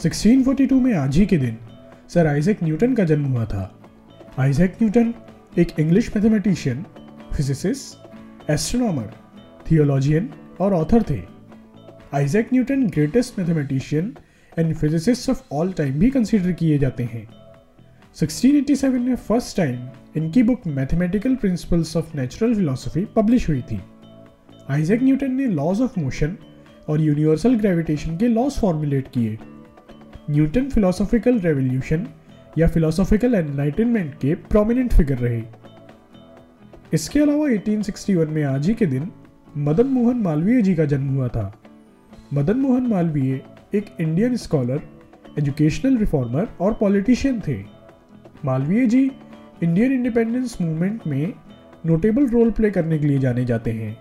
1642 0.00 0.72
में 0.72 0.94
आज 0.94 1.16
ही 1.16 1.26
के 1.26 1.36
दिन 1.36 1.56
सर 2.08 2.26
आइजैक 2.26 2.62
न्यूटन 2.62 2.94
का 2.94 3.04
जन्म 3.04 3.24
हुआ 3.24 3.44
था। 3.44 3.80
आइजैक 4.38 4.76
न्यूटन 4.82 5.14
एक 5.58 5.80
English 5.80 6.16
mathematician 6.16 6.84
physicist 7.36 8.50
astronomer 8.50 9.10
theologian 9.70 10.30
और 10.60 10.74
ऑथर 10.74 11.02
थे। 11.02 11.20
Isaac 12.14 12.48
Newton 12.52 12.86
greatest 12.86 13.38
mathematician 13.38 14.14
and 14.58 14.74
physicist 14.74 15.30
of 15.30 15.42
all 15.52 15.72
time 15.72 15.98
भी 15.98 16.10
कंसिडर 16.10 16.52
किए 16.52 16.78
जाते 16.78 17.04
हैं। 17.04 17.26
1687 18.16 18.98
में 18.98 19.16
फ़र्स्ट 19.16 19.56
टाइम 19.56 19.88
इनकी 20.16 20.42
book 20.42 20.66
mathematical 20.66 21.34
principles 21.34 21.96
of 21.96 22.16
natural 22.16 22.54
philosophy 22.54 23.04
publish 23.04 23.48
हुई 23.48 23.62
थी। 23.62 23.80
आइजैक 24.70 25.02
न्यूटन 25.02 25.32
ने 25.32 25.46
लॉज 25.46 25.80
ऑफ़ 25.80 26.00
मोशन 26.00 26.36
और 26.88 27.00
यूनिवर्सल 27.00 27.54
ग्रेविटेशन 27.54 28.16
के 28.16 28.28
लॉज 28.28 28.52
फॉर्मुलेट 28.52 29.08
किए। 29.08 29.38
न्यूटन 30.30 30.68
फिलोसॉफिकल 30.68 31.38
रेवोल्यूशन 31.38 32.06
या 32.58 32.68
फिलोसॉफिकल 32.68 33.34
एनलाइटनमेंट 33.34 34.14
के 34.14 34.34
प्रोमिनेंट 34.34 34.92
फिगर 34.92 35.18
रहे। 35.18 35.42
इसके 36.94 37.20
अलावा 37.20 37.46
1861 37.48 38.28
में 38.28 38.44
आज 38.44 38.66
ही 38.66 38.74
के 38.74 38.86
दिन 38.86 39.10
मदन 39.56 39.86
मोहन 39.86 40.16
मालवीय 40.16 40.62
जी 40.62 40.74
का 40.74 40.84
जन्म 40.84 41.08
हुआ 41.08 41.28
था। 41.28 41.62
मदन 42.34 42.56
मोहन 42.56 42.86
मालवीय 42.86 43.40
एक 43.74 43.86
इंडियन 44.00 44.36
स्कॉलर 44.36 44.80
एजुकेशनल 45.38 45.96
रिफॉर्मर 45.96 46.48
और 46.60 46.74
पॉलिटिशियन 46.74 47.40
थे। 47.48 47.64
Malaviya 48.44 48.86
ji 48.86 49.10
Indian 49.62 49.92
independence 49.92 50.60
movement 50.60 51.06
में 51.06 51.32
नोटेबल 51.86 52.26
रोल 52.26 52.50
प्ले 52.50 52.70
करने 52.70 52.98
के 52.98 53.06
लिए 53.06 53.18
जाने 53.18 53.44
जाते 53.44 53.72
हैं। 53.72 53.96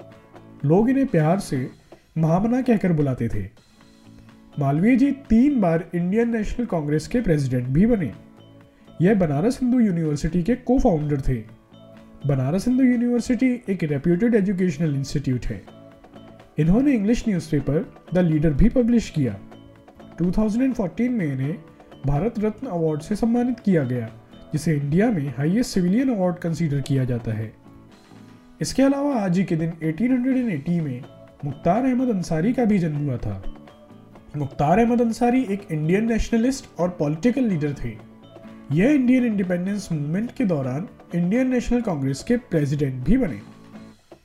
लोग 0.65 0.89
इन्हें 0.89 1.07
प्यार 1.07 1.39
से 1.39 1.69
महामना 2.17 2.61
कहकर 2.61 2.93
बुलाते 2.93 3.27
थे। 3.27 3.67
मालवीय 4.59 4.95
जी 4.95 5.11
तीन 5.11 5.61
बार 5.61 5.89
इंडियन 5.95 6.35
नेशनल 6.35 6.65
कांग्रेस 6.65 7.07
के 7.07 7.21
प्रेसिडेंट 7.21 7.67
भी 7.67 7.85
बने। 7.85 8.11
यह 9.01 9.15
बनारस 9.15 9.59
हिंदू 9.61 9.79
यूनिवर्सिटी 9.79 10.43
के 10.43 10.55
को 10.55 10.79
फाउंडर 10.79 11.21
थे। 11.21 11.35
बनारस 12.27 12.67
हिंदू 12.67 12.83
यूनिवर्सिटी 12.83 13.63
एक 13.69 13.83
रेप्यूटेड 13.83 14.35
एजुकेशनल 14.35 14.95
इंस्टीट्यूट 14.95 15.45
है। 15.45 15.61
इन्होंने 16.59 16.91
इंग्लिश 16.91 17.27
न्यूज़पेपर 17.27 17.93
द 18.13 18.17
लीडर 18.17 18.53
भी 18.53 18.69
पब्लिश 18.69 19.09
किया। 19.09 19.39
2014 20.21 21.11
में 21.11 21.33
इन्हें 21.33 21.55
भारत 22.07 22.39
रत्न 22.39 22.67
अवार्ड 22.67 23.01
से 23.01 23.15
सम्मानित 23.15 23.59
किया 23.59 23.83
गया, 23.83 24.07
जिसे 24.53 24.75
इंडिया 24.75 25.11
में 25.11 25.29
हाईएस्ट 25.37 25.71
सिविलियन 25.71 26.09
अवार्ड 26.09 26.35
कंसीडर 26.35 26.81
किया 26.81 27.03
जाता 27.03 27.31
है। 27.31 27.53
इसके 28.61 28.83
अलावा 28.83 29.15
आज 29.15 29.37
ही 29.37 29.43
के 29.43 29.55
दिन 29.55 29.73
1880 29.83 30.81
में 30.81 31.03
मुख्तार 31.45 31.85
अहमद 31.85 32.15
अंसारी 32.15 32.53
का 32.53 32.65
भी 32.65 32.79
जन्म 32.79 32.97
हुआ 32.97 33.17
था। 33.17 33.53
मुख्तार 34.37 34.79
अहमद 34.79 35.01
अंसारी 35.01 35.41
एक 35.43 35.61
इंडियन 35.71 36.05
नेशनलिस्ट 36.05 36.79
और 36.79 36.89
पॉलिटिकल 36.89 37.43
लीडर 37.43 37.73
थे। 37.73 37.89
यह 38.71 38.91
इंडियन 38.91 39.25
इंडिपेंडेंस 39.25 39.91
मूवमेंट 39.91 40.31
के 40.31 40.45
दौरान 40.45 40.87
इंडियन 41.15 41.47
नेशनल 41.47 41.81
कांग्रेस 41.81 42.23
के 42.23 42.37
प्रेसिडेंट 42.37 43.03
भी 43.03 43.17
बने। 43.17 43.39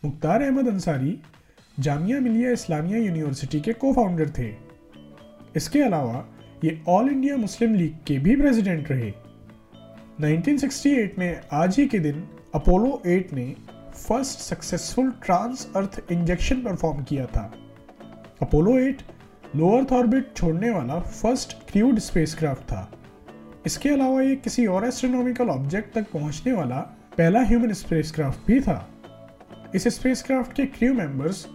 मुख्तार 0.04 0.42
अहमद 0.42 0.68
अंसारी 0.68 1.18
जामिया 1.80 2.20
मिलिया 2.20 2.50
इस्लामिया 2.50 2.98
यूनिवर्सिटी 2.98 3.60
के 3.60 3.72
को 3.72 3.92
फाउंडर 3.92 4.30
थे। 4.38 4.50
इसके 5.56 5.82
अलावा 5.82 6.24
ये 6.64 6.80
ऑल 6.88 7.08
इंडिया 7.08 7.36
मुस्लिम 7.36 7.74
लीग 7.74 7.94
के 8.06 8.18
भी 8.18 8.36
प्रेसिडेंट 8.36 8.90
रहे। 8.90 9.10
1968 10.20 11.18
में 11.18 11.40
आज 11.52 11.78
ही 11.78 11.86
के 11.86 11.98
दिन 11.98 12.24
अपोलो 12.54 13.02
8 13.06 13.32
ने 13.32 13.54
first 13.96 14.38
successful 14.38 15.10
trans 15.24 15.68
earth 15.76 16.02
injection 16.12 16.56
perform 16.56 17.02
किया 17.02 17.26
था। 17.26 17.52
अपोलो 18.42 18.78
8 18.78 19.02
लो 19.56 19.68
अर्थ 19.68 19.92
ऑर्बिट 19.92 20.32
छोड़ने 20.36 20.70
वाला 20.70 20.98
फ़र्स्ट 21.00 21.52
क्रूड 21.70 21.98
स्पेसक्राफ्ट 21.98 22.62
था। 22.62 22.90
इसके 23.66 23.88
अलावा 23.88 24.20
ये 24.22 24.36
किसी 24.36 24.66
और 24.66 24.86
एस्ट्रोनॉमिकल 24.86 25.48
ऑब्जेक्ट 25.48 25.94
तक 25.94 26.06
पहुँचने 26.12 26.52
वाला 26.52 26.76
पहला 27.18 27.42
ह्यूमन 27.42 27.72
स्पेसक्राफ्ट 27.72 28.46
भी 28.46 28.60
था। 28.60 28.88
इस 29.74 29.88
स्पेसक्राफ्ट 29.88 30.56
के 30.56 30.66
क्रू 30.68 30.92
मेंबर्स 30.94 31.46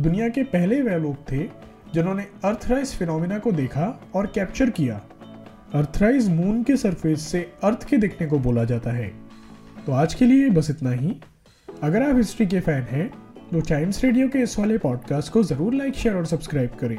दुनिया 0.00 0.28
के 0.28 0.42
पहले 0.44 0.80
वह 0.82 0.96
लोग 0.96 1.16
थे 1.32 1.42
जिन्होंने 1.94 2.26
अर्थराइज 2.44 2.94
फिनोमिना 2.96 3.38
को 3.38 3.52
देखा 3.52 3.86
और 4.14 4.26
कैप्चर 4.26 4.70
किया। 4.70 5.00
अर्थराइज 5.74 6.28
मून 6.30 6.62
के 6.62 6.76
सरफेस 6.76 7.22
से 7.22 7.46
अर्थ 7.64 7.88
के 7.88 7.96
दिखने 7.96 8.26
को 8.26 8.38
बोला 8.40 8.64
जाता 8.64 8.90
है। 8.90 9.08
तो 9.86 9.92
आज 9.92 10.14
के 10.14 10.24
लिए 10.24 10.50
बस 10.50 10.70
इतना 10.70 10.90
ही। 10.92 11.16
अगर 11.68 12.10
आप 12.10 12.16
हिस्ट्री 12.16 12.46
के 12.46 12.60
फ़ैन 12.60 12.82
हैं 12.90 13.08
तो 13.50 13.60
टाइम्स 13.60 14.04
रेडियो 14.04 14.28
के 14.28 14.38
इस 14.38 14.58
वाले 14.58 14.78
पॉडकास्ट 14.78 15.32
को 15.32 15.42
ज़रूर 15.44 15.74
लाइक 15.74 15.94
शेयर 15.94 16.16
और 16.16 16.26
सब्सक्राइब 16.26 16.76
करें। 16.80 16.98